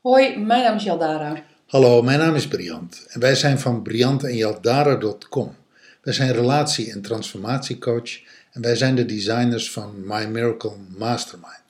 Hoi, 0.00 0.38
mijn 0.38 0.62
naam 0.62 0.76
is 0.76 0.82
Jaldara. 0.82 1.44
Hallo, 1.66 2.02
mijn 2.02 2.18
naam 2.18 2.34
is 2.34 2.48
Briant 2.48 3.06
en 3.08 3.20
wij 3.20 3.34
zijn 3.34 3.58
van 3.58 3.82
briantenjaldara.com. 3.82 5.56
Wij 6.02 6.12
zijn 6.12 6.32
relatie- 6.32 6.90
en 6.90 7.02
transformatiecoach 7.02 8.20
en 8.52 8.62
wij 8.62 8.76
zijn 8.76 8.94
de 8.94 9.04
designers 9.04 9.70
van 9.70 10.06
My 10.06 10.24
Miracle 10.24 10.76
Mastermind. 10.98 11.65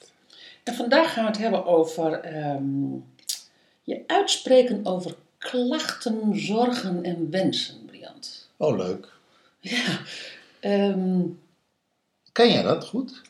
En 0.66 0.74
vandaag 0.74 1.12
gaan 1.12 1.24
we 1.24 1.30
het 1.30 1.38
hebben 1.38 1.66
over 1.66 2.12
ehm, 2.12 2.94
je 3.82 4.04
uitspreken 4.06 4.86
over 4.86 5.14
klachten, 5.38 6.40
zorgen 6.40 7.04
en 7.04 7.30
wensen, 7.30 7.84
Briant. 7.84 8.48
Oh, 8.56 8.76
leuk. 8.76 9.12
Ja, 9.60 10.00
ehm, 10.60 11.20
Ken 12.32 12.52
jij 12.52 12.62
dat 12.62 12.86
goed? 12.86 13.22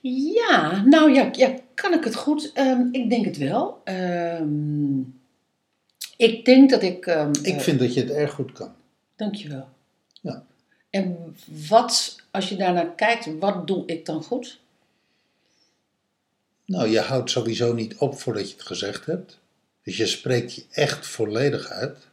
ja 0.00 0.82
nou 0.84 1.12
ja, 1.12 1.28
ja, 1.32 1.54
kan 1.74 1.92
ik 1.92 2.04
het 2.04 2.14
goed? 2.14 2.52
Ehm, 2.52 2.88
ik 2.92 3.10
denk 3.10 3.24
het 3.24 3.36
wel. 3.36 3.82
Ik 6.16 6.44
denk 6.44 6.70
dat 6.70 6.82
ik... 6.82 7.06
Ik 7.42 7.54
eh, 7.54 7.58
vind 7.58 7.78
dat 7.78 7.94
je 7.94 8.00
het 8.00 8.10
erg 8.10 8.32
goed 8.32 8.52
kan. 8.52 8.74
Dankjewel. 9.16 9.68
Ja. 10.20 10.44
En 10.90 11.36
wat, 11.68 12.16
als 12.30 12.48
je 12.48 12.56
daarnaar 12.56 12.94
kijkt, 12.94 13.38
wat 13.38 13.66
doe 13.66 13.86
ik 13.86 14.06
dan 14.06 14.22
goed? 14.22 14.60
Nou, 16.72 16.88
je 16.88 17.00
houdt 17.00 17.30
sowieso 17.30 17.72
niet 17.72 17.96
op 17.96 18.20
voordat 18.20 18.48
je 18.48 18.56
het 18.56 18.66
gezegd 18.66 19.06
hebt. 19.06 19.38
Dus 19.82 19.96
je 19.96 20.06
spreekt 20.06 20.54
je 20.54 20.64
echt 20.70 21.06
volledig 21.06 21.66
uit. 21.66 22.08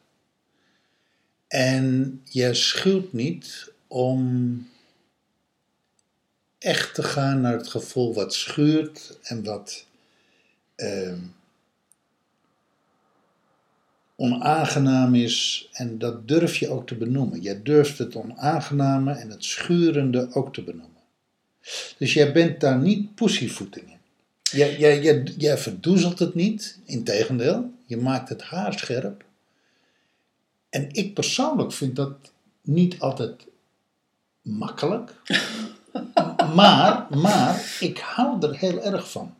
En 1.47 2.22
je 2.23 2.53
schuwt 2.53 3.14
niet 3.14 3.72
om 3.88 4.67
echt 6.58 6.94
te 6.94 7.03
gaan 7.03 7.42
naar 7.42 7.53
het 7.53 7.67
gevoel 7.67 8.14
wat 8.14 8.34
schuurt 8.34 9.19
en 9.23 9.44
wat 9.44 9.86
ehm, 10.75 11.19
onaangenaam 14.16 15.16
is. 15.16 15.69
En 15.72 15.97
dat 15.97 16.28
durf 16.28 16.58
je 16.58 16.69
ook 16.69 16.88
te 16.88 16.95
benoemen. 16.95 17.41
Je 17.41 17.62
durft 17.62 17.97
het 17.97 18.16
onaangename 18.16 19.14
en 19.14 19.30
het 19.30 19.44
schurende 19.44 20.30
ook 20.34 20.53
te 20.53 20.64
benoemen. 20.64 21.02
Dus 21.97 22.14
jij 22.14 22.34
bent 22.34 22.59
daar 22.59 22.80
niet 22.80 23.16
pussyfooting 23.16 23.89
in. 23.91 23.98
Jij, 24.52 24.78
jij, 24.78 25.02
jij, 25.02 25.23
jij 25.23 25.58
verdoezelt 25.58 26.19
het 26.19 26.36
niet, 26.36 26.80
integendeel. 26.86 27.72
Je 27.86 27.97
maakt 27.97 28.30
het 28.30 28.42
haarscherp. 28.42 29.23
En 30.69 30.89
ik 30.91 31.14
persoonlijk 31.14 31.72
vind 31.72 31.95
dat 31.95 32.14
niet 32.61 33.00
altijd 33.00 33.45
makkelijk. 34.41 35.14
maar, 36.56 37.08
maar 37.17 37.78
ik 37.80 37.97
hou 37.97 38.47
er 38.47 38.58
heel 38.58 38.83
erg 38.83 39.11
van. 39.11 39.36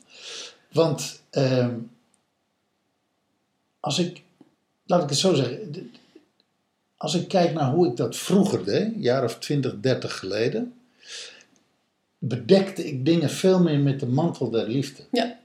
Want 0.71 1.21
ehm, 1.29 1.77
als 3.79 3.99
ik, 3.99 4.21
laat 4.85 5.03
ik 5.03 5.09
het 5.09 5.17
zo 5.17 5.33
zeggen, 5.33 5.91
als 6.97 7.13
ik 7.13 7.27
kijk 7.27 7.53
naar 7.53 7.71
hoe 7.71 7.88
ik 7.88 7.95
dat 7.95 8.16
vroeger 8.16 8.66
deed, 8.66 8.81
een 8.81 9.01
jaar 9.01 9.23
of 9.23 9.38
20, 9.38 9.79
30 9.79 10.19
geleden, 10.19 10.78
bedekte 12.20 12.88
ik 12.88 13.06
dingen 13.06 13.30
veel 13.30 13.59
meer 13.59 13.80
met 13.80 14.00
de 14.00 14.08
mantel 14.08 14.50
der 14.50 14.67
liefde. 14.67 15.03
Ja. 15.12 15.39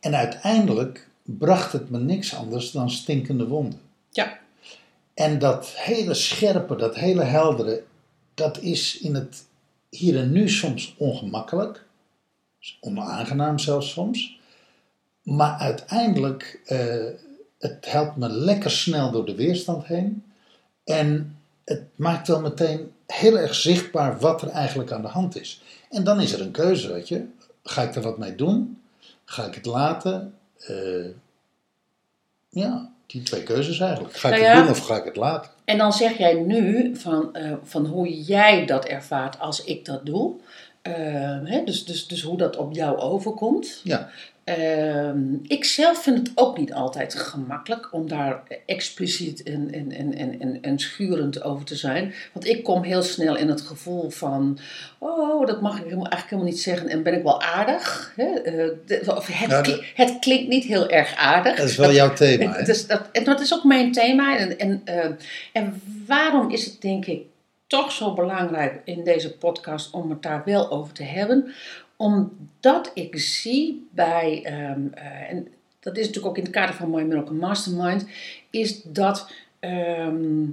En 0.00 0.14
uiteindelijk 0.14 1.08
bracht 1.22 1.72
het 1.72 1.90
me 1.90 1.98
niks 1.98 2.34
anders 2.34 2.70
dan 2.70 2.90
stinkende 2.90 3.46
wonden. 3.46 3.80
Ja. 4.10 4.38
En 5.14 5.38
dat 5.38 5.72
hele 5.76 6.14
scherpe, 6.14 6.76
dat 6.76 6.94
hele 6.94 7.22
heldere, 7.22 7.82
dat 8.34 8.60
is 8.60 8.98
in 8.98 9.14
het 9.14 9.44
hier 9.88 10.18
en 10.18 10.32
nu 10.32 10.48
soms 10.48 10.94
ongemakkelijk. 10.98 11.84
Onaangenaam 12.80 13.58
zelfs 13.58 13.90
soms. 13.90 14.40
Maar 15.22 15.58
uiteindelijk, 15.58 16.60
eh, 16.64 17.06
het 17.58 17.90
helpt 17.90 18.16
me 18.16 18.28
lekker 18.28 18.70
snel 18.70 19.10
door 19.10 19.26
de 19.26 19.34
weerstand 19.34 19.86
heen. 19.86 20.24
En 20.84 21.36
het 21.64 21.82
maakt 21.94 22.28
wel 22.28 22.40
meteen 22.40 22.92
heel 23.06 23.38
erg 23.38 23.54
zichtbaar 23.54 24.18
wat 24.18 24.42
er 24.42 24.48
eigenlijk 24.48 24.92
aan 24.92 25.02
de 25.02 25.08
hand 25.08 25.40
is. 25.40 25.62
En 25.90 26.04
dan 26.04 26.20
is 26.20 26.32
er 26.32 26.40
een 26.40 26.50
keuze, 26.50 26.92
weet 26.92 27.08
je. 27.08 27.24
Ga 27.62 27.82
ik 27.82 27.94
er 27.94 28.02
wat 28.02 28.18
mee 28.18 28.34
doen? 28.34 28.80
Ga 29.24 29.44
ik 29.44 29.54
het 29.54 29.66
laten? 29.66 30.34
Eh, 30.58 31.06
ja, 32.48 32.90
die 33.06 33.22
twee 33.22 33.42
keuzes 33.42 33.80
eigenlijk. 33.80 34.16
Ga 34.16 34.28
ik 34.28 34.40
Nou 34.40 34.46
het 34.46 34.64
doen 34.64 34.70
of 34.70 34.86
ga 34.86 34.96
ik 34.96 35.04
het 35.04 35.16
laten? 35.16 35.50
En 35.64 35.78
dan 35.78 35.92
zeg 35.92 36.18
jij 36.18 36.34
nu 36.34 36.96
van, 36.96 37.34
eh, 37.34 37.52
van 37.62 37.86
hoe 37.86 38.22
jij 38.22 38.66
dat 38.66 38.84
ervaart 38.84 39.38
als 39.38 39.64
ik 39.64 39.84
dat 39.84 40.06
doe. 40.06 40.34
Ehm, 40.82 41.44
hè, 41.44 41.64
dus, 41.64 41.84
dus, 41.84 42.06
dus 42.06 42.22
hoe 42.22 42.36
dat 42.36 42.56
op 42.56 42.72
jou 42.74 42.98
overkomt. 42.98 43.80
Ja, 43.84 44.10
Ehm, 44.44 45.34
ik 45.46 45.64
zelf 45.64 46.02
vind 46.02 46.18
het 46.18 46.30
ook 46.34 46.58
niet 46.58 46.72
altijd 46.72 47.14
gemakkelijk 47.14 47.88
om 47.92 48.08
daar 48.08 48.42
expliciet 48.66 49.42
en, 49.42 49.68
en, 49.72 49.92
en, 49.92 50.14
en, 50.14 50.40
en, 50.40 50.58
en 50.62 50.78
schurend 50.78 51.42
over 51.42 51.64
te 51.64 51.76
zijn. 51.76 52.14
Want 52.32 52.46
ik 52.46 52.64
kom 52.64 52.82
heel 52.82 53.02
snel 53.02 53.36
in 53.36 53.48
het 53.48 53.60
gevoel 53.60 54.10
van, 54.10 54.58
oh, 54.98 55.46
dat 55.46 55.60
mag 55.60 55.76
ik 55.76 55.82
eigenlijk 55.84 56.24
helemaal 56.24 56.44
niet 56.50 56.60
zeggen 56.60 56.88
en 56.88 57.02
ben 57.02 57.14
ik 57.14 57.22
wel 57.22 57.42
aardig. 57.42 58.12
Hè? 58.16 58.24
Eh, 58.24 59.08
of 59.16 59.26
het, 59.26 59.50
Ja, 59.50 59.60
kli- 59.60 59.72
dat- 59.74 59.84
het 59.94 60.18
klinkt 60.18 60.48
niet 60.48 60.64
heel 60.64 60.88
erg 60.88 61.14
aardig. 61.14 61.56
dat 61.56 61.68
is 61.68 61.76
wel 61.76 61.92
jouw 61.92 62.12
thema. 62.12 62.52
Hè? 62.52 62.68
is, 62.68 62.86
dat, 62.86 63.02
en 63.12 63.24
dat 63.24 63.40
is 63.40 63.54
ook 63.54 63.64
mijn 63.64 63.92
thema. 63.92 64.38
En, 64.38 64.58
en, 64.58 64.80
eh, 64.84 65.04
en 65.52 65.80
waarom 66.06 66.50
is 66.50 66.64
het 66.64 66.80
denk 66.80 67.06
ik 67.06 67.22
toch 67.72 67.92
zo 67.92 68.14
belangrijk 68.14 68.80
in 68.84 69.04
deze 69.04 69.36
podcast 69.36 69.90
om 69.90 70.10
het 70.10 70.22
daar 70.22 70.42
wel 70.44 70.70
over 70.70 70.94
te 70.94 71.02
hebben? 71.02 71.54
Omdat 71.96 72.90
ik 72.94 73.18
zie 73.18 73.88
bij, 73.90 74.40
ehm, 74.44 74.80
eh, 74.94 75.30
en 75.30 75.48
dat 75.80 75.96
is 75.96 76.06
natuurlijk 76.06 76.26
ook 76.26 76.36
in 76.36 76.42
het 76.42 76.52
kader 76.52 76.74
van 76.74 76.90
My 76.90 77.02
Miracle 77.02 77.34
Mastermind, 77.34 78.06
is 78.50 78.82
dat 78.82 79.32
ehm, 79.60 80.44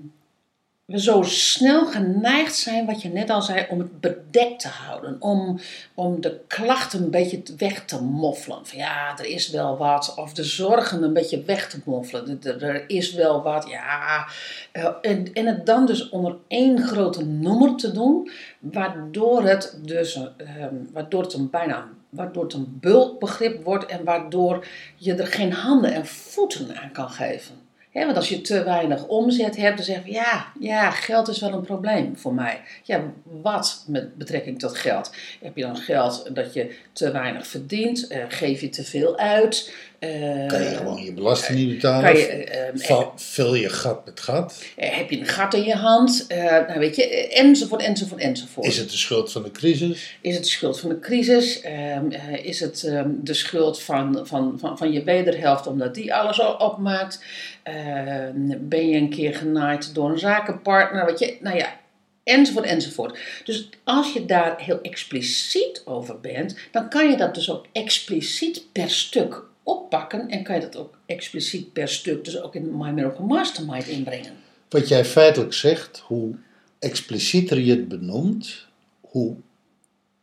we 0.90 1.00
zo 1.00 1.22
snel 1.24 1.86
geneigd 1.86 2.56
zijn, 2.56 2.86
wat 2.86 3.02
je 3.02 3.10
net 3.10 3.30
al 3.30 3.42
zei, 3.42 3.66
om 3.70 3.80
het 3.80 4.00
bedekt 4.00 4.60
te 4.60 4.68
houden. 4.68 5.16
Om, 5.20 5.60
om 5.94 6.22
de 6.22 6.40
klachten 6.48 7.04
een 7.04 7.10
beetje 7.10 7.42
weg 7.58 7.86
te 7.86 8.02
moffelen. 8.02 8.66
Van 8.66 8.78
ja, 8.78 9.18
er 9.18 9.26
is 9.26 9.50
wel 9.50 9.78
wat. 9.78 10.14
Of 10.16 10.34
de 10.34 10.44
zorgen 10.44 11.04
een 11.04 11.14
beetje 11.14 11.44
weg 11.44 11.70
te 11.70 11.80
moffelen. 11.86 12.40
Er, 12.44 12.64
er 12.64 12.90
is 12.90 13.14
wel 13.14 13.42
wat, 13.42 13.70
ja. 13.70 14.28
Eh, 14.72 14.90
en, 15.02 15.34
en 15.34 15.46
het 15.46 15.66
dan 15.66 15.86
dus 15.86 16.10
onder 16.10 16.36
één 16.48 16.82
grote 16.82 17.26
noemer 17.26 17.76
te 17.76 17.92
doen. 17.92 18.32
Waardoor 18.60 19.44
het 19.44 19.80
dus 19.82 20.16
ehm, 20.38 20.76
waardoor 20.94 21.22
het 21.22 21.34
een 21.34 21.50
bijna 21.50 21.88
waardoor 22.10 22.44
het 22.44 22.54
een 22.54 22.78
bulkbegrip 22.80 23.64
wordt. 23.64 23.86
En 23.86 24.04
waardoor 24.04 24.68
je 24.96 25.14
er 25.14 25.28
geen 25.28 25.54
handen 25.54 25.94
en 25.94 26.06
voeten 26.06 26.78
aan 26.78 26.92
kan 26.92 27.10
geven. 27.10 27.69
Want 27.94 28.16
als 28.16 28.30
je 28.30 28.42
te 28.42 28.64
weinig 28.64 29.08
omzet 29.08 29.58
hebt, 29.58 29.76
dan 29.76 29.86
zeg 29.86 30.06
je 30.06 30.12
ja, 30.12 30.52
ja, 30.60 30.92
geld 30.92 31.28
is 31.28 31.40
wel 31.40 31.54
een 31.54 31.62
probleem 31.62 32.18
voor 32.18 32.34
mij. 32.34 32.62
Ja, 32.84 33.04
wat 33.24 33.84
met 33.88 34.18
betrekking 34.18 34.60
tot 34.60 34.78
geld? 34.78 35.12
Heb 35.42 35.56
je 35.56 35.62
dan 35.62 35.78
geld 35.78 36.36
dat 36.36 36.54
je 36.54 36.76
te 36.94 37.12
weinig 37.12 37.48
verdient? 37.48 38.08
Eh, 38.08 38.24
geef 38.28 38.62
je 38.62 38.70
te 38.70 38.84
veel 38.84 39.18
uit? 39.18 39.74
Eh, 40.00 40.48
Kan 40.48 40.62
je 40.64 40.76
gewoon 40.78 41.04
je 41.04 41.14
belasting 41.14 41.58
niet 41.58 41.70
betalen? 41.70 42.18
je, 42.18 42.26
eh, 42.26 43.08
vul 43.16 43.56
je 43.56 43.70
gat 43.70 44.06
met 44.06 44.20
gat? 44.20 44.64
eh, 44.76 44.98
heb 44.98 45.10
je 45.10 45.20
een 45.20 45.26
gat 45.26 45.54
in 45.54 45.64
je 45.64 45.74
hand? 45.76 46.26
Nou 46.68 46.80
weet 46.80 46.96
je, 46.96 47.28
enzovoort, 47.28 47.82
enzovoort, 47.82 48.22
enzovoort. 48.22 48.68
Is 48.68 48.78
het 48.78 48.90
de 48.92 48.98
schuld 48.98 49.32
van 49.32 49.44
de 49.44 49.52
crisis? 49.52 50.18
Is 50.22 50.34
het 50.36 50.44
de 50.44 50.50
schuld 50.50 50.80
van 50.80 50.90
de 50.90 51.00
crisis? 51.00 51.62
Ehm, 51.62 52.12
eh, 52.12 52.46
is 52.46 52.60
het 52.60 52.84
ehm, 52.84 53.10
de 53.22 53.34
schuld 53.34 53.82
van, 53.82 54.20
van, 54.28 54.58
van, 54.60 54.78
van 54.78 54.92
je 54.92 55.04
wederhelft 55.04 55.68
omdat 55.68 55.96
die 55.96 56.14
alles 56.14 56.42
al 56.42 56.54
opmaakt? 56.54 57.24
Ehm, 57.64 58.58
ben 58.60 58.90
je 58.90 58.98
een 58.98 59.10
keer 59.10 59.36
genaaid 59.36 59.96
door 59.96 60.10
een 60.10 60.20
zakenpartner? 60.20 61.06
Weet 61.06 61.20
je, 61.20 61.38
nou 61.42 61.58
ja, 61.58 61.80
enzovoort, 62.24 62.66
enzovoort. 62.66 63.18
Dus 63.44 63.70
als 63.84 64.14
je 64.14 64.26
daar 64.26 64.56
heel 64.62 64.82
expliciet 64.82 65.82
over 65.86 66.20
bent, 66.20 66.56
dan 66.72 66.90
kan 66.90 67.10
je 67.10 67.18
dat 67.18 67.36
dus 67.36 67.52
ook 67.52 67.66
expliciet 67.72 68.62
per 68.72 68.90
stuk 68.90 69.48
oppakken 69.70 70.30
en 70.30 70.44
kan 70.44 70.56
je 70.56 70.62
dat 70.62 70.78
ook 70.78 70.98
expliciet 71.06 71.74
per 71.74 71.88
stuk 71.88 72.26
dus 72.26 72.42
ook 72.42 72.56
in 72.56 72.78
My 72.78 72.90
Miracle 72.90 73.26
Mastermind 73.26 73.88
inbrengen. 73.88 74.32
Wat 74.70 74.88
jij 74.88 75.06
feitelijk 75.06 75.54
zegt, 75.54 76.00
hoe 76.00 76.36
explicieter 76.80 77.60
je 77.60 77.72
het 77.72 77.88
benoemt, 77.88 78.68
hoe 79.02 79.36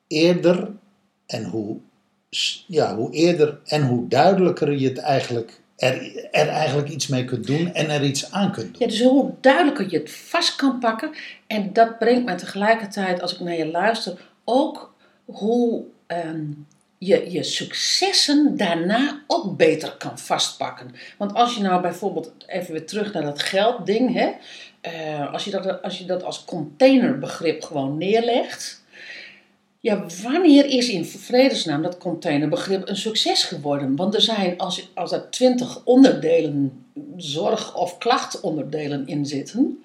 eerder 0.06 0.72
en 1.26 1.44
hoe, 1.44 1.76
ja, 2.66 2.96
hoe 2.96 3.12
eerder 3.12 3.58
en 3.64 3.86
hoe 3.86 4.08
duidelijker 4.08 4.72
je 4.72 4.88
het 4.88 4.98
eigenlijk 4.98 5.60
er, 5.76 6.28
er 6.30 6.48
eigenlijk 6.48 6.88
iets 6.88 7.06
mee 7.06 7.24
kunt 7.24 7.46
doen 7.46 7.74
en 7.74 7.90
er 7.90 8.04
iets 8.04 8.30
aan 8.30 8.52
kunt 8.52 8.66
doen. 8.66 8.76
Ja, 8.78 8.86
dus 8.86 9.02
hoe 9.02 9.34
duidelijker 9.40 9.90
je 9.90 9.98
het 9.98 10.10
vast 10.10 10.56
kan 10.56 10.78
pakken. 10.78 11.10
En 11.46 11.72
dat 11.72 11.98
brengt 11.98 12.24
mij 12.24 12.36
tegelijkertijd, 12.36 13.22
als 13.22 13.34
ik 13.34 13.40
naar 13.40 13.56
je 13.56 13.70
luister, 13.70 14.18
ook 14.44 14.94
hoe 15.24 15.84
ehm, 16.06 16.44
je 16.98 17.30
je 17.30 17.42
successen 17.42 18.56
daarna 18.56 19.22
ook 19.26 19.56
beter 19.56 19.94
kan 19.98 20.18
vastpakken. 20.18 20.94
Want 21.18 21.34
als 21.34 21.54
je 21.54 21.62
nou 21.62 21.82
bijvoorbeeld, 21.82 22.32
even 22.46 22.72
weer 22.72 22.86
terug 22.86 23.12
naar 23.12 23.22
dat 23.22 23.42
geldding, 23.42 24.12
hè, 24.14 24.30
eh, 24.80 25.32
als, 25.32 25.44
je 25.44 25.50
dat, 25.50 25.82
als 25.82 25.98
je 25.98 26.04
dat 26.04 26.22
als 26.22 26.44
containerbegrip 26.44 27.62
gewoon 27.62 27.98
neerlegt. 27.98 28.84
Ja, 29.80 30.04
wanneer 30.22 30.64
is 30.64 30.88
in 30.88 31.04
vredesnaam 31.04 31.82
dat 31.82 31.98
containerbegrip 31.98 32.88
een 32.88 32.96
succes 32.96 33.44
geworden? 33.44 33.96
Want 33.96 34.14
er 34.14 34.20
zijn, 34.20 34.58
als, 34.58 34.90
als 34.94 35.12
er 35.12 35.30
twintig 35.30 35.84
onderdelen, 35.84 36.86
zorg- 37.16 37.76
of 37.76 37.98
klachtonderdelen 37.98 39.06
in 39.06 39.26
zitten, 39.26 39.84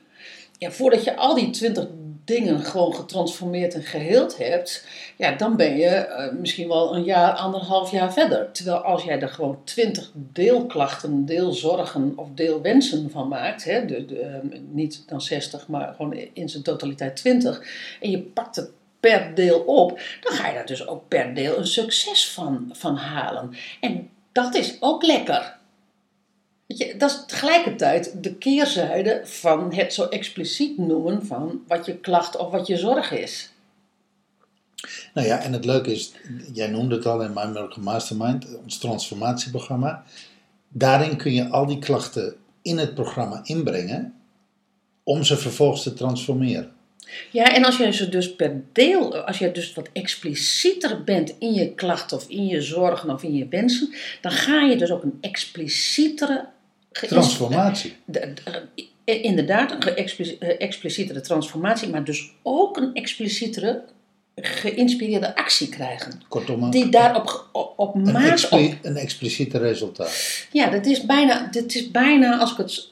ja, 0.58 0.72
voordat 0.72 1.04
je 1.04 1.16
al 1.16 1.36
die 1.36 1.50
twintig 1.50 1.88
dingen 2.32 2.60
gewoon 2.60 2.96
getransformeerd 2.96 3.74
en 3.74 3.84
geheeld 3.84 4.38
hebt, 4.38 4.88
ja, 5.18 5.32
dan 5.32 5.56
ben 5.56 5.78
je 5.78 5.88
eh, 5.88 6.32
misschien 6.32 6.68
wel 6.68 6.96
een 6.96 7.04
jaar, 7.04 7.34
anderhalf 7.34 7.92
jaar 7.92 8.14
verder. 8.14 8.52
Terwijl 8.52 8.78
als 8.78 9.04
jij 9.04 9.22
er 9.22 9.30
gewoon 9.30 9.62
twintig 9.64 10.12
deelklachten, 10.14 11.26
deelzorgen 11.26 12.14
of 12.16 12.28
deelwensen 12.36 13.10
van 13.10 13.28
maakt, 13.28 13.64
hè, 13.64 13.86
de, 13.86 14.06
de, 14.06 14.20
eh, 14.20 14.60
niet 14.70 15.04
dan 15.08 15.22
60, 15.22 15.68
maar 15.68 15.94
gewoon 15.96 16.14
in 16.34 16.50
zijn 16.50 16.64
totaliteit 16.64 17.16
20, 17.16 17.62
en 18.02 18.10
je 18.10 18.20
pakt 18.20 18.56
het 18.56 18.70
per 19.00 19.36
deel 19.36 19.60
op, 19.60 20.00
dan 20.22 20.34
ga 20.34 20.48
je 20.48 20.54
daar 20.54 20.66
dus 20.66 20.88
ook 20.88 21.08
per 21.08 21.34
deel 21.34 21.58
een 21.58 21.68
succes 21.68 22.30
van, 22.30 22.70
van 22.74 22.96
halen. 22.96 23.54
En 23.80 24.10
dat 24.32 24.56
is 24.56 24.78
ook 24.80 25.04
lekker. 25.04 25.60
Weet 26.72 26.90
je, 26.90 26.98
dat 26.98 27.10
is 27.10 27.24
tegelijkertijd 27.28 28.24
de 28.24 28.36
keerzijde 28.36 29.22
van 29.24 29.74
het 29.74 29.94
zo 29.94 30.04
expliciet 30.04 30.78
noemen 30.78 31.26
van 31.26 31.62
wat 31.68 31.86
je 31.86 31.98
klacht 31.98 32.38
of 32.38 32.52
wat 32.52 32.68
je 32.68 32.78
zorg 32.78 33.12
is. 33.12 33.50
Nou 35.14 35.28
ja, 35.28 35.42
en 35.42 35.54
het 35.54 35.66
leuke 35.66 35.92
is, 35.92 36.12
jij 36.54 36.68
noemde 36.68 36.96
het 36.96 37.06
al 37.06 37.22
in 37.22 37.34
My 37.34 37.46
Miracle 37.46 37.84
Mastermind, 37.84 38.58
ons 38.64 38.78
transformatieprogramma. 38.78 40.04
Daarin 40.68 41.18
kun 41.18 41.34
je 41.34 41.50
al 41.50 41.66
die 41.66 41.80
klachten 41.80 42.36
in 42.62 42.78
het 42.78 42.94
programma 42.94 43.42
inbrengen 43.44 44.14
om 45.04 45.24
ze 45.24 45.38
vervolgens 45.38 45.84
te 45.84 45.94
transformeren. 45.94 46.72
Ja, 47.32 47.56
en 47.56 47.66
als 47.66 47.78
je 47.78 47.92
ze 47.92 48.10
dus 48.10 48.36
per 48.36 48.64
deel, 48.72 49.16
als 49.16 49.38
je 49.38 49.52
dus 49.52 49.74
wat 49.74 49.90
explicieter 49.94 51.04
bent 51.04 51.34
in 51.40 51.54
je 51.54 51.74
klachten 51.74 52.18
of 52.18 52.30
in 52.30 52.46
je 52.46 52.62
zorgen 52.62 53.10
of 53.10 53.24
in 53.24 53.34
je 53.34 53.48
wensen, 53.48 53.94
dan 54.22 54.32
ga 54.32 54.62
je 54.62 54.76
dus 54.76 54.92
ook 54.92 55.04
een 55.04 55.18
explicietere 55.22 56.46
Transformatie. 56.92 57.96
de- 58.06 58.34
de- 58.44 58.88
eh, 59.04 59.24
inderdaad, 59.24 59.72
een 59.72 59.96
eh, 59.96 60.56
explicietere 60.60 61.22
transformatie, 61.22 61.90
maar 61.90 62.04
dus 62.04 62.32
ook 62.44 62.78
een 62.78 62.94
explicietere 62.94 63.84
geïnspireerde 64.36 65.36
actie 65.36 65.70
krijgen. 65.70 66.22
Kortom, 66.28 66.64
een, 66.64 66.70
Die 66.70 66.90
daarop 66.90 67.46
op, 67.52 67.74
op 67.76 67.96
een, 67.96 68.02
maat 68.12 68.32
expli- 68.32 68.66
op. 68.68 68.74
een 68.82 68.96
expliciete 68.98 69.58
resultaat. 69.58 70.46
Ja, 70.52 70.70
dat 70.70 70.86
is 70.86 71.06
bijna, 71.06 71.48
dit 71.52 71.76
is 71.76 71.92
bijna 71.92 72.38
als, 72.38 72.52
ik 72.52 72.58
het, 72.58 72.88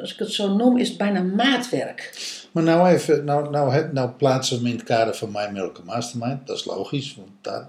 als 0.00 0.12
ik 0.12 0.18
het 0.18 0.32
zo 0.32 0.54
noem, 0.56 0.78
is 0.78 0.88
het 0.88 0.98
bijna 0.98 1.22
maatwerk. 1.22 2.12
Maar 2.52 2.62
nou 2.62 2.88
even, 2.88 3.24
nou, 3.24 3.50
nou, 3.50 3.72
het- 3.72 3.92
nou 3.92 4.10
plaatsen 4.10 4.56
we 4.56 4.62
hem 4.62 4.70
in 4.72 4.78
het 4.78 4.86
kader 4.86 5.14
van 5.14 5.30
My 5.32 5.48
Miracle 5.52 5.84
Mastermind. 5.84 6.46
Dat 6.46 6.56
is 6.58 6.64
logisch, 6.64 7.14
want 7.16 7.28
daar, 7.40 7.68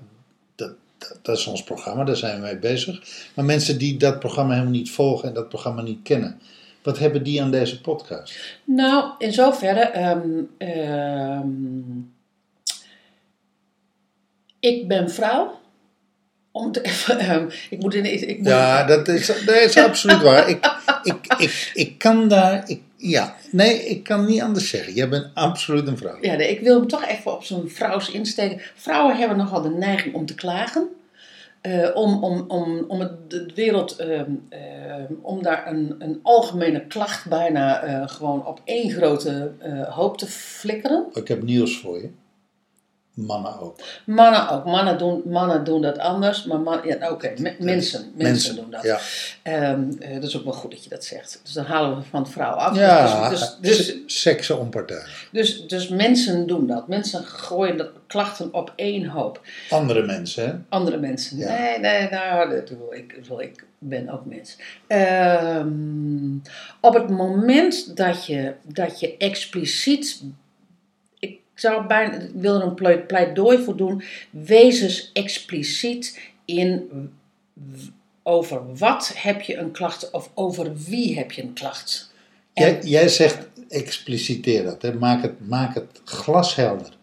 dat, 1.22 1.38
is 1.38 1.48
ons 1.48 1.64
programma, 1.64 2.04
daar 2.04 2.16
zijn 2.16 2.36
we 2.36 2.46
mee 2.46 2.58
bezig. 2.58 3.02
Maar 3.34 3.46
mensen 3.46 3.78
die 3.78 3.98
dat 3.98 4.20
programma 4.20 4.52
helemaal 4.54 4.74
niet 4.74 4.92
volgen 4.92 5.28
en 5.28 5.34
dat 5.34 5.50
programma 5.50 5.82
niet 5.82 6.00
kennen, 6.04 6.40
wat 6.84 7.00
hebben 7.00 7.24
die 7.24 7.42
aan 7.42 7.52
deze 7.52 7.82
podcast? 7.82 8.40
Nou, 8.64 9.12
in 9.18 9.34
zoverre. 9.34 9.80
ehm, 9.80 10.42
ehm, 10.58 11.98
ik 14.60 14.88
ben 14.88 15.12
vrouw. 15.12 15.60
Om 16.52 16.72
te 16.72 16.82
even, 16.82 17.20
ehm, 17.30 17.48
ik 17.70 17.80
moet 17.80 17.94
in. 17.94 18.30
Ik 18.30 18.38
moet, 18.38 18.48
Ja, 18.48 18.84
dat 18.84 19.08
is, 19.08 19.26
dat 19.26 19.56
is 19.56 19.78
absoluut 19.78 20.22
waar. 20.22 20.50
Ik, 20.50 20.78
ik, 21.04 21.34
ik, 21.38 21.72
ik 21.74 21.98
kan 21.98 22.28
daar, 22.28 22.64
ik, 22.70 22.82
ja, 23.02 23.36
nee, 23.52 23.86
ik 23.86 24.04
kan 24.04 24.26
niet 24.26 24.42
anders 24.42 24.70
zeggen. 24.70 24.94
Jij 24.94 25.10
bent 25.10 25.28
absoluut 25.34 25.88
een 25.88 25.98
vrouw. 25.98 26.18
Ja, 26.22 26.36
nee, 26.36 26.50
ik 26.50 26.60
wil 26.60 26.80
hem 26.80 26.88
toch 26.88 27.06
even 27.06 27.34
op 27.34 27.44
zo'n 27.44 27.70
vrouws 27.70 28.12
insteken. 28.12 28.62
Vrouwen 28.76 29.18
hebben 29.18 29.38
nogal 29.38 29.62
de 29.62 29.70
neiging 29.70 30.16
om 30.16 30.26
te 30.26 30.36
klagen. 30.36 30.88
Eh, 31.62 31.90
om, 31.94 32.24
om, 32.24 32.46
om, 32.48 32.86
om 32.88 33.00
het, 33.00 33.30
de 33.30 33.52
wereld, 33.56 33.96
ehm, 33.96 34.32
ehm, 34.50 35.14
om 35.22 35.44
daar 35.44 35.68
een, 35.68 35.96
een 36.00 36.20
algemene 36.22 36.88
klacht 36.88 37.30
bijna 37.30 37.82
eh, 37.82 38.08
gewoon 38.08 38.46
op 38.46 38.62
één 38.64 38.92
grote 38.92 39.52
eh, 39.60 39.96
hoop 39.96 40.18
te 40.18 40.28
flikkeren. 40.28 41.06
Ik 41.14 41.28
heb 41.28 41.44
nieuws 41.44 41.80
voor 41.80 42.02
je. 42.02 42.10
Mannen 43.14 43.60
ook. 43.60 43.80
Mannen 44.06 44.50
ook. 44.50 44.66
Mannen 44.66 44.98
doen, 44.98 45.22
mannen 45.26 45.64
doen 45.64 45.82
dat 45.82 45.98
anders. 45.98 46.44
Maar 46.44 46.60
man, 46.60 46.80
ja, 46.84 47.12
oké, 47.12 47.34
me- 47.38 47.56
mensen, 47.60 48.12
mensen, 48.16 48.56
doen 48.56 48.72
dat. 48.72 48.84
Ja, 48.84 49.00
Ehm, 49.44 49.82
eh, 50.00 50.14
dat 50.14 50.24
is 50.24 50.38
ook 50.38 50.44
wel 50.44 50.54
goed 50.54 50.72
dat 50.72 50.84
je 50.84 50.90
dat 50.90 51.04
zegt. 51.04 51.40
Dus 51.44 51.54
dan 51.54 51.66
halen 51.66 51.98
we 51.98 52.04
van 52.04 52.28
vrouw 52.28 52.52
af. 52.54 52.76
ja 52.78 53.30
Dus, 53.30 53.40
dus, 53.40 53.58
dus, 53.78 53.86
se- 53.88 54.04
seksen 54.06 54.60
onpartijdig. 54.60 55.30
dus, 55.32 55.68
dus 55.68 55.88
mensen 55.88 56.48
doen 56.48 56.68
dat. 56.68 56.88
Mensen 56.88 57.24
gooien 57.26 57.78
dat 57.78 57.90
klachten 58.08 58.54
op 58.54 58.74
één 58.76 59.06
hoop. 59.06 59.42
Andere 59.70 60.06
mensen, 60.06 60.46
hè? 60.48 60.54
Andere 60.70 60.98
mensen. 60.98 61.38
Ja. 61.38 61.58
Nee, 61.58 61.80
nee, 61.80 62.10
nou, 62.10 62.50
dat 62.50 62.66
bedoel 62.70 62.94
ik, 62.96 63.16
bedoel, 63.16 63.42
ik 63.42 63.64
ben 63.80 64.10
ook 64.10 64.26
mens. 64.26 64.58
Ehm, 64.88 66.36
op 66.82 66.94
het 66.94 67.10
moment 67.10 67.98
dat 67.98 68.26
je, 68.26 68.54
dat 68.64 69.00
je 69.00 69.18
expliciet. 69.18 70.22
Ik 71.60 71.66
zou 71.66 71.88
bijna, 71.88 72.14
ik 72.14 72.30
wil 72.34 72.56
er 72.56 72.74
een 72.80 73.06
pleidooi 73.06 73.64
voor 73.64 73.76
doen. 73.78 74.04
Wees 74.30 74.82
eens 74.82 75.10
expliciet 75.14 76.20
in 76.46 76.90
over 78.24 78.76
wat 78.78 79.12
heb 79.16 79.42
je 79.42 79.58
een 79.58 79.72
klacht 79.72 80.12
of 80.12 80.30
over 80.34 80.72
wie 80.88 81.18
heb 81.18 81.32
je 81.32 81.42
een 81.42 81.54
klacht. 81.54 82.12
En- 82.54 82.64
Jij, 82.64 82.80
jij 82.84 83.08
zegt 83.08 83.38
expliciteer 83.70 84.64
dat, 84.64 84.82
hè? 84.82 84.94
Maak, 84.94 85.22
het, 85.22 85.48
maak 85.48 85.76
het 85.76 86.02
glashelder. 86.04 86.94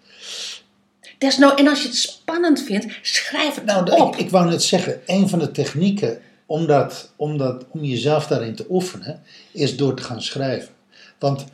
Desnou, 1.18 1.56
en 1.58 1.68
als 1.68 1.82
je 1.82 1.88
het 1.88 1.96
spannend 1.96 2.62
vindt, 2.62 2.86
schrijf 3.02 3.54
het 3.54 3.64
Nou, 3.64 3.90
op. 4.00 4.14
ik, 4.14 4.20
ik 4.20 4.30
wou 4.30 4.48
net 4.48 4.62
zeggen, 4.62 5.00
een 5.06 5.28
van 5.28 5.38
de 5.38 5.50
technieken 5.50 6.20
om, 6.46 6.66
dat, 6.66 7.12
om, 7.16 7.38
dat, 7.38 7.64
om 7.70 7.84
jezelf 7.84 8.26
daarin 8.26 8.54
te 8.54 8.66
oefenen, 8.70 9.22
is 9.52 9.76
door 9.76 9.94
te 9.96 10.02
gaan 10.02 10.22
schrijven. 10.22 10.74
Want 11.18 11.44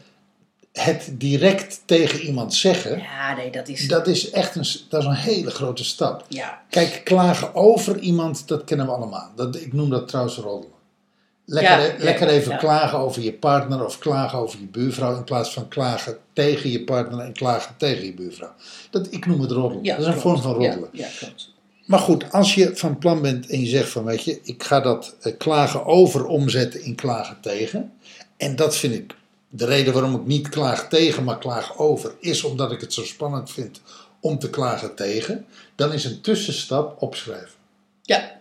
het 0.73 1.11
direct 1.13 1.83
tegen 1.85 2.21
iemand 2.21 2.55
zeggen, 2.55 2.99
ja, 2.99 3.35
nee, 3.37 3.51
dat 3.51 3.69
is. 3.69 3.89
dat 3.89 4.07
is 4.07 4.31
echt 4.31 4.55
een, 4.55 4.67
dat 4.89 5.01
is 5.01 5.07
een 5.07 5.15
hele 5.15 5.51
grote 5.51 5.85
stap. 5.85 6.25
ja. 6.29 6.63
Kijk, 6.71 7.01
klagen 7.05 7.55
over 7.55 7.99
iemand, 7.99 8.49
dat 8.49 8.65
kennen 8.65 8.87
we 8.87 8.93
allemaal. 8.93 9.31
Dat, 9.37 9.57
ik 9.57 9.73
noem 9.73 9.91
dat 9.91 10.09
trouwens 10.09 10.37
roddelen. 10.37 10.81
Lekker, 11.45 11.79
Ja, 11.79 11.85
e- 11.85 11.97
ja, 11.99 12.05
lekker 12.05 12.29
even 12.29 12.57
klagen 12.59 12.99
over 12.99 13.23
je 13.23 13.33
partner 13.33 13.85
of 13.85 13.99
klagen 13.99 14.39
over 14.39 14.59
je 14.61 14.67
buurvrouw 14.67 15.17
in 15.17 15.25
plaats 15.25 15.53
van 15.53 15.69
klagen 15.69 16.17
tegen 16.33 16.71
je 16.71 16.85
partner 16.85 17.19
en 17.19 17.33
klagen 17.33 17.75
tegen 17.77 18.05
je 18.05 18.15
buurvrouw. 18.15 18.53
Dat, 18.91 19.07
ik 19.11 19.27
noem 19.27 19.41
het 19.41 19.51
roddelen. 19.51 19.85
Dat 19.85 19.99
is 19.99 20.07
een 20.07 20.21
vorm 20.21 20.43
van 20.43 20.53
roddelen. 20.53 20.89
Ja, 20.93 21.07
ja, 21.07 21.09
klopt. 21.19 21.51
Maar 21.87 21.99
goed, 21.99 22.33
als 22.33 22.55
je 22.55 22.71
van 22.77 22.99
plan 22.99 23.23
bent 23.23 23.47
en 23.47 23.61
je 23.61 23.67
zegt 23.67 23.89
van 23.89 24.05
weet 24.05 24.25
je, 24.25 24.41
ik 24.43 24.63
ga 24.63 24.81
dat 24.81 25.15
eh, 25.21 25.33
klagen 25.39 25.87
over 25.87 26.27
omzetten 26.27 26.83
in 26.83 26.95
klagen 26.95 27.37
tegen. 27.41 27.93
En 28.37 28.57
dat 28.57 28.77
vind 28.77 28.95
ik 28.95 29.15
de 29.55 29.65
reden 29.65 29.93
waarom 29.93 30.15
ik 30.15 30.27
niet 30.27 30.49
klaag 30.49 30.89
tegen, 30.89 31.25
maar 31.25 31.39
klaag 31.39 31.79
over, 31.79 32.15
is 32.21 32.45
omdat 32.45 32.73
ik 32.73 32.81
het 32.81 32.93
zo 32.93 33.05
spannend 33.05 33.51
vind 33.51 33.81
om 34.21 34.39
te 34.39 34.51
klagen 34.51 34.95
tegen. 34.95 35.47
Dan 35.75 35.93
is 35.93 36.05
een 36.05 36.21
tussenstap 36.21 37.03
opschrijven. 37.03 37.61
Ja, 38.03 38.41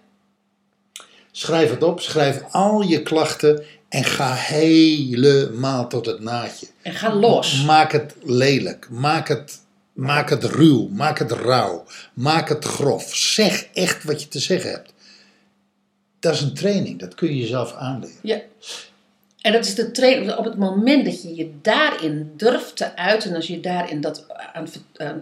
Schrijf 1.32 1.70
het 1.70 1.84
op, 1.84 2.00
schrijf 2.00 2.44
al 2.52 2.82
je 2.82 3.02
klachten 3.02 3.64
en 3.90 4.04
ga 4.04 4.34
helemaal 4.34 5.88
tot 5.88 6.06
het 6.06 6.20
naadje. 6.20 6.68
en 6.82 6.94
ga 6.94 7.16
los. 7.16 7.64
Maak 7.64 7.92
het 7.92 8.16
lelijk, 8.24 8.88
maak 8.90 9.28
het, 9.28 9.60
maak 9.94 10.30
het 10.30 10.44
ruw, 10.44 10.88
maak 10.88 11.20
het 11.20 11.32
rauw, 11.32 11.86
maak 12.14 12.50
het 12.50 12.66
grof. 12.66 13.16
Zeg 13.16 13.68
echt 13.74 14.04
wat 14.04 14.22
je 14.22 14.28
te 14.28 14.40
zeggen 14.40 14.72
hebt. 14.72 14.94
Dat 16.20 16.34
is 16.34 16.42
een 16.42 16.54
training, 16.54 17.00
dat 17.00 17.16
kun 17.16 17.28
je 17.28 17.38
jezelf 17.38 17.74
aanleren. 17.74 18.16
Ja. 18.22 18.42
En 19.42 19.52
dat 19.52 19.66
is 19.66 19.76
de 19.76 19.92
training. 19.92 20.36
Op 20.36 20.46
het 20.46 20.58
moment 20.58 21.06
dat 21.06 21.22
je 21.22 21.36
je 21.36 21.52
daarin 21.62 22.32
durft 22.38 22.76
te 22.76 22.96
uiten, 22.96 23.36
als 23.36 23.48
je 23.48 23.60
daarin 23.60 24.02
dat 24.02 24.26
aan, 24.54 24.68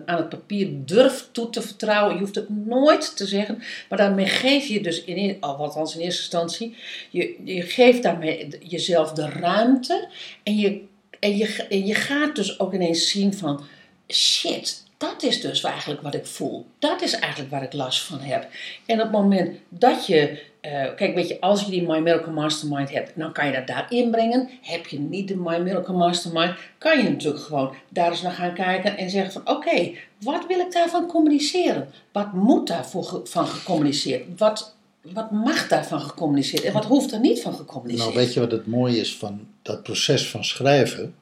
aan 0.05 0.17
het 0.17 0.29
papier 0.29 0.69
durft 0.85 1.29
toe 1.31 1.49
te 1.49 1.61
vertrouwen, 1.61 2.13
je 2.13 2.19
hoeft 2.19 2.35
het 2.35 2.49
nooit 2.49 3.17
te 3.17 3.25
zeggen, 3.25 3.63
maar 3.89 3.97
daarmee 3.97 4.25
geef 4.25 4.67
je 4.67 4.81
dus, 4.81 5.03
in, 5.03 5.37
althans 5.39 5.95
in 5.95 6.01
eerste 6.01 6.21
instantie, 6.21 6.75
je, 7.09 7.35
je 7.43 7.61
geeft 7.61 8.03
daarmee 8.03 8.47
jezelf 8.61 9.11
de 9.11 9.29
ruimte 9.29 10.07
en 10.43 10.57
je, 10.57 10.81
en, 11.19 11.37
je, 11.37 11.65
en 11.69 11.85
je 11.85 11.95
gaat 11.95 12.35
dus 12.35 12.59
ook 12.59 12.73
ineens 12.73 13.09
zien 13.09 13.33
van, 13.33 13.63
shit, 14.07 14.83
dat 14.99 15.23
is 15.23 15.41
dus 15.41 15.63
eigenlijk 15.63 16.01
wat 16.01 16.13
ik 16.15 16.25
voel. 16.25 16.65
Dat 16.79 17.01
is 17.01 17.13
eigenlijk 17.13 17.51
waar 17.51 17.63
ik 17.63 17.73
last 17.73 18.01
van 18.03 18.19
heb. 18.19 18.47
En 18.85 18.95
op 18.97 19.01
het 19.03 19.11
moment 19.11 19.57
dat 19.69 20.05
je, 20.05 20.41
eh, 20.61 20.71
kijk, 20.95 21.15
weet 21.15 21.27
je, 21.27 21.41
als 21.41 21.61
je 21.63 21.71
die 21.71 21.87
My 21.87 21.99
Miracle 21.99 22.31
Mastermind 22.31 22.91
hebt, 22.91 23.11
dan 23.15 23.31
kan 23.33 23.45
je 23.45 23.51
dat 23.51 23.67
daar 23.67 23.85
inbrengen. 23.89 24.49
Heb 24.61 24.87
je 24.87 24.99
niet 24.99 25.27
de 25.27 25.35
My 25.35 25.57
Miracle 25.57 25.93
Mastermind, 25.93 26.53
kan 26.77 27.03
je 27.03 27.09
natuurlijk 27.09 27.43
gewoon 27.43 27.73
daar 27.89 28.11
eens 28.11 28.21
naar 28.21 28.31
gaan 28.31 28.53
kijken 28.53 28.97
en 28.97 29.09
zeggen 29.09 29.31
van, 29.31 29.55
oké, 29.55 29.91
wat 30.21 30.45
wil 30.47 30.59
ik 30.59 30.71
daarvan 30.71 31.07
communiceren? 31.07 31.89
Wat 32.11 32.33
moet 32.33 32.67
daarvan 32.67 33.03
ge- 33.03 33.21
van 33.23 33.47
gecommuniceerd? 33.47 34.23
Wat, 34.37 34.75
wat 35.01 35.31
mag 35.31 35.67
daarvan 35.67 36.01
gecommuniceerd? 36.01 36.63
En 36.63 36.73
wat 36.73 36.85
hoeft 36.85 37.11
er 37.11 37.19
niet 37.19 37.41
van 37.41 37.53
gecommuniceerd? 37.53 38.07
Nou, 38.13 38.19
weet 38.25 38.33
je 38.33 38.39
wat 38.39 38.51
het 38.51 38.67
mooie 38.67 38.99
is 38.99 39.15
van 39.17 39.47
dat 39.61 39.83
proces 39.83 40.29
van 40.29 40.43
schrijven? 40.43 41.15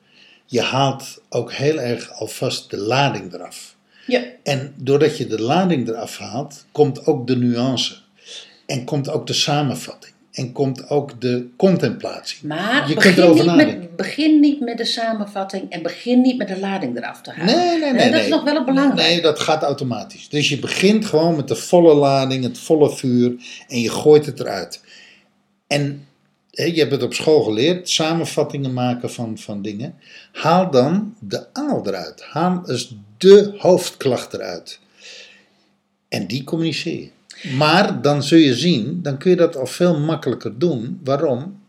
Je 0.50 0.62
haalt 0.62 1.22
ook 1.30 1.52
heel 1.54 1.80
erg 1.80 2.12
alvast 2.12 2.70
de 2.70 2.78
lading 2.78 3.34
eraf. 3.34 3.76
Ja, 4.06 4.22
En 4.44 4.74
doordat 4.76 5.18
je 5.18 5.28
de 5.28 5.42
lading 5.42 5.88
eraf 5.88 6.18
haalt, 6.18 6.66
komt 6.72 7.06
ook 7.06 7.28
de 7.28 7.38
nuance. 7.38 7.96
En 8.66 8.84
komt 8.84 9.10
ook 9.10 9.28
de 9.28 9.34
samenvatting. 9.34 10.14
En 10.32 10.52
komt 10.52 10.90
ook 10.90 11.22
de 11.22 11.48
contemplatie. 11.58 12.48
maar 12.48 12.90
Je 12.90 12.96
kunt 12.96 13.16
begin, 13.16 13.34
niet 13.34 13.46
nadenken. 13.46 13.80
met, 13.80 13.96
begin 13.96 14.40
niet 14.40 14.60
met 14.60 14.78
de 14.78 14.86
samenvatting 14.86 15.70
en 15.70 15.82
begin 15.82 16.22
niet 16.22 16.38
met 16.38 16.48
de 16.48 16.60
lading 16.60 16.98
eraf 16.98 17.22
te 17.22 17.32
halen. 17.32 17.56
Nee, 17.56 17.80
nee, 17.80 17.92
nee. 17.92 18.12
dat 18.12 18.22
is 18.22 18.28
nog 18.28 18.44
wel 18.44 18.64
belangrijk. 18.64 19.08
Nee, 19.08 19.22
dat 19.22 19.40
gaat 19.40 19.64
automatisch. 19.64 20.30
Dus 20.30 20.50
je 20.50 20.60
begint 20.60 21.06
gewoon 21.06 21.36
met 21.36 21.48
de 21.48 21.56
volle 21.56 21.94
lading, 21.94 22.44
het 22.44 22.58
volle 22.58 22.96
vuur 22.96 23.36
en 23.68 23.80
je 23.82 23.90
gooit 23.90 24.26
het 24.26 24.40
eruit. 24.40 24.82
En 25.68 26.07
je 26.66 26.80
hebt 26.80 26.92
het 26.92 27.04
op 27.04 27.14
school 27.14 27.44
geleerd, 27.44 27.90
samenvattingen 27.90 28.74
maken 28.74 29.12
van, 29.12 29.38
van 29.38 29.62
dingen. 29.62 29.96
Haal 30.32 30.72
dan 30.72 31.16
de 31.20 31.54
angel 31.54 31.88
eruit. 31.88 32.24
Haal 32.24 32.62
dus 32.66 32.96
de 33.18 33.54
hoofdklacht 33.58 34.34
eruit. 34.34 34.80
En 36.10 36.28
die 36.28 36.44
communiceer 36.44 37.00
je. 37.02 37.10
Maar 37.56 38.02
dan 38.02 38.24
zul 38.24 38.38
je 38.38 38.56
zien, 38.56 39.02
dan 39.02 39.18
kun 39.18 39.30
je 39.30 39.36
dat 39.38 39.56
al 39.56 39.66
veel 39.66 40.00
makkelijker 40.00 40.60
doen. 40.60 41.00
Waarom? 41.04 41.60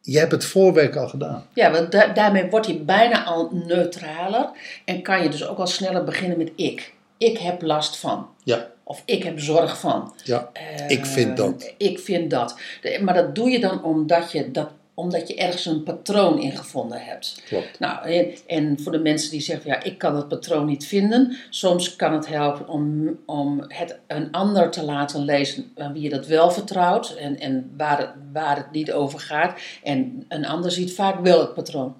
Je 0.00 0.18
hebt 0.18 0.32
het 0.32 0.44
voorwerk 0.44 0.96
al 0.96 1.08
gedaan. 1.08 1.46
Ja, 1.54 1.70
want 1.70 1.92
da- 1.92 2.12
daarmee 2.12 2.50
wordt 2.50 2.66
hij 2.66 2.84
bijna 2.84 3.24
al 3.24 3.50
neutraler 3.66 4.50
en 4.84 5.02
kan 5.02 5.22
je 5.22 5.28
dus 5.28 5.46
ook 5.46 5.58
al 5.58 5.66
sneller 5.66 6.04
beginnen 6.04 6.38
met 6.38 6.52
ik. 6.56 6.92
Ik 7.18 7.38
heb 7.38 7.62
last 7.62 7.96
van. 7.96 8.28
Ja, 8.42 8.70
Of 8.84 9.02
ik 9.04 9.22
heb 9.22 9.40
zorg 9.40 9.78
van. 9.80 10.14
ja. 10.24 10.50
Eh, 10.52 10.88
Ik 10.90 11.06
vind 11.06 11.36
dat. 11.36 11.72
Ik 11.76 11.98
vind 11.98 12.30
dat. 12.30 12.56
Maar 13.02 13.14
dat 13.14 13.34
doe 13.34 13.50
je 13.50 13.60
dan 13.60 13.84
omdat 13.84 14.32
je, 14.32 14.50
dat, 14.50 14.68
omdat 14.94 15.28
je 15.28 15.34
ergens 15.36 15.66
een 15.66 15.82
patroon 15.82 16.40
in 16.40 16.56
gevonden 16.56 17.00
hebt. 17.00 17.42
Klopt. 17.46 17.78
Nou, 17.78 18.06
en, 18.08 18.26
en 18.46 18.78
voor 18.80 18.92
de 18.92 18.98
mensen 18.98 19.30
die 19.30 19.40
zeggen, 19.40 19.70
ja, 19.70 19.82
ik 19.82 19.98
kan 19.98 20.16
het 20.16 20.28
patroon 20.28 20.66
niet 20.66 20.86
vinden. 20.86 21.36
Soms 21.50 21.96
kan 21.96 22.12
het 22.12 22.26
helpen 22.26 22.68
om, 22.68 23.16
om 23.26 23.64
het 23.68 23.98
een 24.06 24.30
ander 24.32 24.70
te 24.70 24.82
laten 24.82 25.24
lezen 25.24 25.72
aan 25.76 25.92
wie 25.92 26.02
je 26.02 26.10
dat 26.10 26.26
wel 26.26 26.50
vertrouwt. 26.50 27.14
En, 27.14 27.38
en 27.38 27.70
waar, 27.76 27.98
het, 27.98 28.10
waar 28.32 28.56
het 28.56 28.70
niet 28.70 28.92
over 28.92 29.20
gaat. 29.20 29.60
En 29.82 30.24
een 30.28 30.46
ander 30.46 30.70
ziet 30.70 30.94
vaak 30.94 31.20
wel 31.20 31.40
het 31.40 31.54
patroon. 31.54 31.94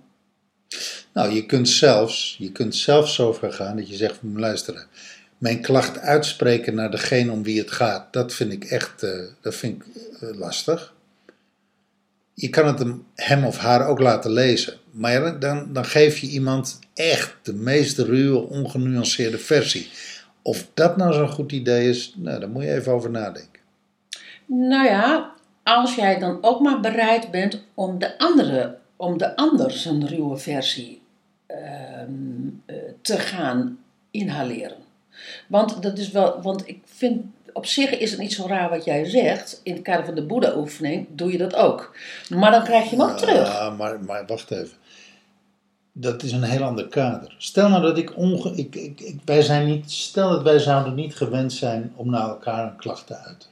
Nou, 1.12 1.32
je 1.34 1.46
kunt 1.46 1.68
zelfs, 1.68 2.36
je 2.38 2.52
kunt 2.52 2.76
zelfs 2.76 3.14
zo 3.14 3.32
ver 3.32 3.52
gaan 3.52 3.76
dat 3.76 3.88
je 3.88 3.96
zegt 3.96 4.18
luisteren. 4.34 4.86
Mijn 5.38 5.60
klacht 5.60 5.98
uitspreken 5.98 6.74
naar 6.74 6.90
degene 6.90 7.32
om 7.32 7.42
wie 7.42 7.58
het 7.58 7.70
gaat, 7.70 8.12
dat 8.12 8.34
vind 8.34 8.52
ik 8.52 8.64
echt 8.64 9.02
eh, 9.02 9.10
dat 9.40 9.54
vind 9.54 9.82
ik, 9.82 10.02
eh, 10.20 10.38
lastig. 10.38 10.94
Je 12.34 12.48
kan 12.48 12.66
het 12.66 12.84
hem, 13.14 13.44
of 13.44 13.58
haar 13.58 13.86
ook 13.86 14.00
laten 14.00 14.30
lezen. 14.30 14.74
Maar 14.90 15.38
dan, 15.40 15.72
dan 15.72 15.84
geef 15.84 16.18
je 16.18 16.26
iemand 16.26 16.78
echt 16.94 17.34
de 17.42 17.54
meest 17.54 17.98
ruwe, 17.98 18.48
ongenuanceerde 18.48 19.38
versie. 19.38 19.90
Of 20.42 20.66
dat 20.74 20.96
nou 20.96 21.12
zo'n 21.12 21.28
goed 21.28 21.52
idee 21.52 21.88
is, 21.88 22.14
nou, 22.16 22.40
daar 22.40 22.48
moet 22.48 22.62
je 22.62 22.74
even 22.74 22.92
over 22.92 23.10
nadenken. 23.10 23.60
Nou 24.46 24.84
ja, 24.84 25.32
als 25.62 25.94
jij 25.94 26.18
dan 26.18 26.38
ook 26.40 26.60
maar 26.60 26.80
bereid 26.80 27.30
bent 27.30 27.62
om 27.74 27.98
de 27.98 28.18
andere, 28.18 28.76
om 28.96 29.18
de 29.18 29.36
ander 29.36 29.70
zijn 29.70 30.06
ruwe 30.06 30.36
versie 30.36 31.02
ehm, 31.46 32.12
eh, 32.66 32.76
te 33.00 33.18
gaan 33.18 33.78
inhaleren. 34.10 34.83
Want 35.46 35.82
dat 35.82 35.98
is 35.98 36.10
wel, 36.10 36.42
want 36.42 36.68
ik 36.68 36.82
vind 36.84 37.24
op 37.54 37.66
zich 37.66 37.98
is 37.98 38.10
het 38.10 38.20
niet 38.20 38.32
zo 38.32 38.46
raar 38.46 38.70
wat 38.70 38.84
jij 38.84 39.04
zegt. 39.04 39.60
In 39.62 39.72
het 39.72 39.82
kader 39.82 40.04
van 40.04 40.14
de 40.14 40.22
Boeddha-oefening 40.22 41.06
doe 41.10 41.32
je 41.32 41.38
dat 41.38 41.54
ook. 41.54 41.96
Maar 42.28 42.50
dan 42.50 42.64
krijg 42.64 42.90
je 42.90 42.96
hem 42.96 43.10
ook 43.10 43.16
terug. 43.16 43.48
Ja, 43.48 43.70
maar, 43.70 44.00
maar 44.00 44.26
wacht 44.26 44.50
even. 44.50 44.76
Dat 45.92 46.22
is 46.22 46.32
een 46.32 46.42
heel 46.42 46.62
ander 46.62 46.88
kader. 46.88 47.34
Stel 47.38 47.68
nou 47.68 47.82
dat 47.82 47.98
ik 47.98 48.16
onge... 48.16 48.52
Ik, 48.54 48.74
ik, 48.74 49.00
ik, 49.00 49.16
wij 49.24 49.42
zijn 49.42 49.66
niet... 49.66 49.90
Stel 49.90 50.30
dat 50.30 50.42
wij 50.42 50.58
zouden 50.58 50.94
niet 50.94 51.14
gewend 51.14 51.52
zijn 51.52 51.92
om 51.96 52.10
naar 52.10 52.28
elkaar 52.28 52.64
een 52.64 52.76
klacht 52.76 53.06
te 53.06 53.16
uiten. 53.16 53.48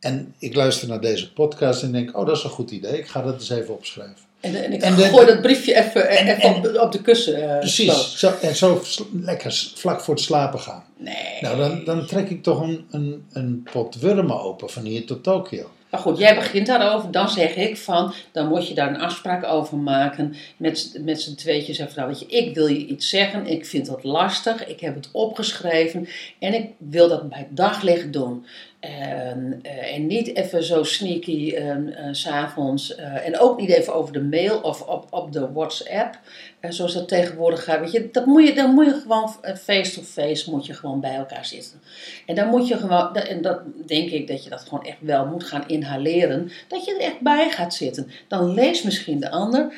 En 0.00 0.34
ik 0.38 0.54
luister 0.54 0.88
naar 0.88 1.00
deze 1.00 1.32
podcast 1.32 1.82
en 1.82 1.92
denk, 1.92 2.16
oh 2.16 2.26
dat 2.26 2.36
is 2.36 2.44
een 2.44 2.50
goed 2.50 2.70
idee. 2.70 2.98
Ik 2.98 3.08
ga 3.08 3.22
dat 3.22 3.34
eens 3.34 3.50
even 3.50 3.74
opschrijven. 3.74 4.16
En, 4.44 4.64
en 4.64 4.72
ik 4.72 4.82
En 4.82 4.94
de- 4.94 5.02
gooi 5.02 5.26
dat 5.26 5.42
briefje 5.42 5.74
even, 5.74 6.08
En- 6.08 6.26
even 6.26 6.42
en- 6.42 6.54
op, 6.54 6.62
de, 6.62 6.80
op 6.80 6.92
de 6.92 7.00
kussen. 7.02 7.50
eh, 7.52 7.58
Precies. 7.58 8.18
zo. 8.18 8.28
Zo, 8.28 8.34
en 8.46 8.56
zo 8.56 8.82
lekker 9.12 9.70
vlak 9.74 10.00
voor 10.00 10.14
het 10.14 10.22
slapen 10.22 10.60
gaan. 10.60 10.84
Nee. 10.96 11.14
Nou, 11.40 11.56
dan, 11.56 11.84
dan 11.84 12.06
trek 12.06 12.28
ik 12.30 12.42
toch 12.42 12.60
een, 12.60 12.86
een, 12.90 13.24
een 13.32 13.68
pot 13.72 13.94
wurmen 13.98 14.40
open 14.40 14.70
van 14.70 14.82
hier 14.84 15.06
tot 15.06 15.22
Tokio. 15.22 15.70
Maar 15.90 16.02
goed, 16.02 16.18
jij 16.18 16.34
begint 16.34 16.66
daarover. 16.66 17.10
Dan 17.10 17.28
zeg 17.28 17.54
ik 17.56 17.76
van, 17.76 18.14
dan 18.32 18.48
moet 18.48 18.68
je 18.68 18.74
daar 18.74 18.88
een 18.88 19.00
afspraak 19.00 19.44
over 19.44 19.76
maken. 19.76 20.34
Met, 20.56 20.98
met 21.00 21.20
z'n 21.20 21.34
tweetjes. 21.34 21.76
Zeg 21.76 21.92
van, 21.92 22.06
weet 22.06 22.18
je, 22.20 22.26
ik 22.26 22.54
wil 22.54 22.66
je 22.66 22.86
iets 22.86 23.08
zeggen. 23.08 23.46
Ik 23.46 23.66
vind 23.66 23.86
dat 23.86 24.04
lastig. 24.04 24.66
Ik 24.66 24.80
heb 24.80 24.94
het 24.94 25.08
opgeschreven. 25.12 26.08
En 26.38 26.54
ik 26.54 26.66
wil 26.78 27.08
dat 27.08 27.28
bij 27.28 27.46
daglicht 27.50 28.12
doen. 28.12 28.46
En, 28.88 29.58
eh, 29.62 29.94
en 29.94 30.06
niet 30.06 30.36
even 30.36 30.64
zo 30.64 30.82
sneaky 30.82 31.52
eh, 31.54 31.70
eh, 31.70 31.84
s 32.12 32.20
s'avonds. 32.20 32.94
eh, 32.94 33.26
en 33.26 33.38
ook 33.38 33.60
niet 33.60 33.70
even 33.70 33.94
over 33.94 34.12
de 34.12 34.22
mail 34.22 34.58
of 34.60 34.80
op, 34.82 35.06
op 35.10 35.32
de 35.32 35.52
WhatsApp. 35.52 36.18
eh, 36.60 36.70
zoals 36.70 36.94
dat 36.94 37.08
tegenwoordig 37.08 37.64
gaat. 37.64 37.80
Weet 37.80 37.92
je, 37.92 38.08
dat 38.12 38.26
moet 38.26 38.48
je, 38.48 38.54
dan 38.54 38.74
moet 38.74 38.84
je 38.86 39.00
gewoon 39.02 39.30
face-to-face 39.58 40.50
moet 40.50 40.66
je 40.66 40.74
gewoon 40.74 41.00
bij 41.00 41.14
elkaar 41.14 41.44
zitten. 41.44 41.80
En 42.26 42.34
dan 42.34 42.48
moet 42.48 42.68
je 42.68 42.76
gewoon, 42.76 43.12
dat- 43.12 43.24
en 43.28 43.42
dat 43.42 43.60
denk 43.86 44.10
ik 44.10 44.28
dat 44.28 44.44
je 44.44 44.50
dat 44.50 44.60
gewoon 44.68 44.84
echt 44.84 44.96
wel 45.00 45.26
moet 45.26 45.44
gaan 45.44 45.64
inhaleren. 45.68 46.50
Dat 46.68 46.84
je 46.84 46.94
er 46.94 47.00
echt 47.00 47.20
bij 47.20 47.50
gaat 47.50 47.74
zitten. 47.74 48.10
Dan 48.28 48.54
leest 48.54 48.84
misschien 48.84 49.20
de 49.20 49.30
ander, 49.30 49.72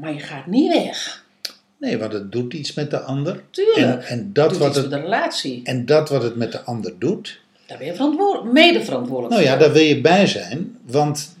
maar 0.00 0.12
je 0.12 0.20
gaat 0.20 0.46
niet 0.46 0.72
weg. 0.72 1.24
Nee, 1.76 1.98
want 1.98 2.12
het 2.12 2.32
doet 2.32 2.54
iets 2.54 2.74
met 2.74 2.90
de 2.90 3.00
ander. 3.00 3.42
Tuurlijk. 3.50 3.76
En, 3.76 4.02
en, 4.06 4.32
dat 4.32 4.50
Doet 4.50 4.58
wat 4.58 4.74
het, 4.74 4.90
de 4.90 5.00
relatie. 5.00 5.60
en 5.64 5.86
dat 5.86 6.08
wat 6.08 6.22
het 6.22 6.36
met 6.36 6.52
de 6.52 6.60
ander 6.62 6.98
doet, 6.98 7.40
Daar 7.68 7.78
ben 7.78 7.86
je 7.86 7.94
verantwoordelijk, 7.94 8.52
mede 8.52 8.84
verantwoordelijk 8.84 9.34
Nou 9.34 9.46
ja, 9.46 9.56
daar 9.56 9.72
wil 9.72 9.82
je 9.82 10.00
bij 10.00 10.26
zijn, 10.26 10.78
want 10.86 11.36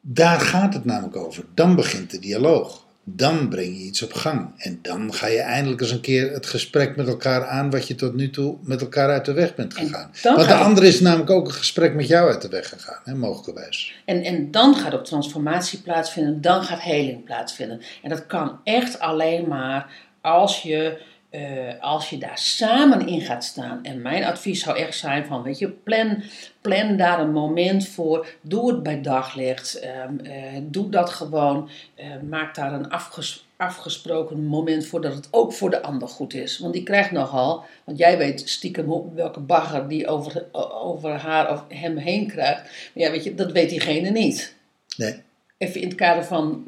daar 0.00 0.40
gaat 0.40 0.74
het 0.74 0.84
namelijk 0.84 1.16
over. 1.16 1.44
Dan 1.54 1.74
begint 1.74 2.10
de 2.10 2.18
dialoog. 2.18 2.86
Dan 3.10 3.48
breng 3.48 3.76
je 3.78 3.82
iets 3.84 4.02
op 4.02 4.12
gang. 4.12 4.50
En 4.56 4.78
dan 4.82 5.14
ga 5.14 5.26
je 5.26 5.40
eindelijk 5.40 5.80
eens 5.80 5.90
een 5.90 6.00
keer 6.00 6.32
het 6.32 6.46
gesprek 6.46 6.96
met 6.96 7.08
elkaar 7.08 7.46
aan 7.46 7.70
wat 7.70 7.88
je 7.88 7.94
tot 7.94 8.14
nu 8.14 8.30
toe 8.30 8.56
met 8.62 8.80
elkaar 8.80 9.08
uit 9.10 9.24
de 9.24 9.32
weg 9.32 9.54
bent 9.54 9.74
En 9.74 9.86
gegaan. 9.86 10.10
Want 10.22 10.36
de 10.38 10.44
gaat 10.44 10.58
het- 10.58 10.66
ander 10.66 10.84
is 10.84 11.00
namelijk 11.00 11.30
ook 11.30 11.46
een 11.46 11.52
gesprek 11.52 11.94
met 11.94 12.06
jou 12.06 12.30
uit 12.30 12.42
de 12.42 12.48
weg 12.48 12.68
gegaan, 12.68 13.00
hè, 13.04 13.14
mogelijkerwijs. 13.14 13.94
En, 14.04 14.22
en 14.22 14.50
dan 14.50 14.74
gaat 14.74 14.94
ook 14.94 15.04
transformatie 15.04 15.80
plaatsvinden, 15.82 16.40
dan 16.40 16.62
gaat 16.62 16.80
heling 16.80 17.24
plaatsvinden. 17.24 17.80
En 18.02 18.08
dat 18.08 18.26
kan 18.26 18.60
echt 18.64 18.98
alleen 18.98 19.48
maar 19.48 19.92
als 20.20 20.62
je, 20.62 20.98
eh, 21.30 21.80
als 21.80 22.10
je 22.10 22.18
daar 22.18 22.38
samen 22.38 23.06
in 23.06 23.20
gaat 23.20 23.44
staan. 23.44 23.84
En 23.84 24.02
mijn 24.02 24.24
advies 24.24 24.62
zou 24.62 24.76
echt 24.78 24.98
zijn 24.98 25.26
van, 25.26 25.42
weet 25.42 25.58
je, 25.58 25.68
plan, 25.68 26.22
plan 26.60 26.96
daar 26.96 27.20
een 27.20 27.32
moment 27.32 27.88
voor. 27.88 28.26
Doe 28.40 28.70
het 28.72 28.82
bij 28.82 29.00
daglicht. 29.00 29.78
ehm, 29.78 30.18
eh, 30.18 30.60
doe 30.62 30.90
dat 30.90 31.10
gewoon. 31.10 31.68
Eh, 31.94 32.06
maak 32.28 32.54
daar 32.54 32.72
een 32.72 32.90
afges- 32.90 33.46
afgesproken 33.56 34.44
moment 34.44 34.86
voor 34.86 35.00
dat 35.00 35.14
het 35.14 35.28
ook 35.30 35.52
voor 35.52 35.70
de 35.70 35.82
ander 35.82 36.08
goed 36.08 36.34
is. 36.34 36.58
Want 36.58 36.72
die 36.72 36.82
krijgt 36.82 37.10
nogal, 37.10 37.64
want 37.84 37.98
jij 37.98 38.18
weet 38.18 38.48
stiekem 38.48 39.14
welke 39.14 39.40
bagger 39.40 39.88
die 39.88 40.06
over, 40.06 40.44
over 40.82 41.10
haar 41.10 41.52
of 41.52 41.64
hem 41.68 41.96
heen 41.96 42.26
krijgt. 42.26 42.62
Maar 42.62 43.04
ja, 43.04 43.10
weet 43.10 43.24
je, 43.24 43.34
dat 43.34 43.52
weet 43.52 43.68
diegene 43.70 44.10
niet. 44.10 44.54
Nee, 44.96 45.22
Even 45.58 45.80
in 45.80 45.88
het 45.88 45.96
kader 45.96 46.24
van, 46.24 46.66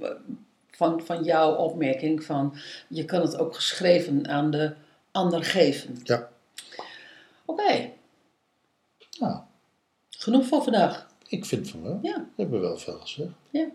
van, 0.80 1.02
van 1.04 1.24
jouw 1.24 1.54
opmerking 1.54 2.24
van 2.24 2.56
je 2.88 3.04
kan 3.04 3.20
het 3.20 3.38
ook 3.38 3.54
geschreven 3.54 4.28
aan 4.28 4.50
de 4.50 4.72
ander 5.10 5.44
geven. 5.44 6.00
ja. 6.04 6.28
Oké, 7.44 7.90
Nou, 9.18 9.38
genoeg 10.10 10.46
voor 10.46 10.62
vandaag. 10.62 11.06
ik 11.28 11.44
vind 11.44 11.68
van 11.70 11.82
wel. 11.82 11.98
Ja, 12.02 12.16
We 12.36 12.42
hebben 12.42 12.60
wel 12.60 12.76
veel 12.78 12.98
gezegd. 13.00 13.30
ja. 13.50 13.66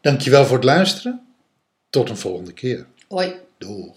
Dankjewel 0.00 0.44
voor 0.44 0.56
het 0.56 0.64
luisteren. 0.64 1.26
Tot 1.90 2.08
een 2.08 2.16
volgende 2.16 2.52
keer. 2.52 2.86
Hoi. 3.08 3.32
Doeg. 3.58 3.96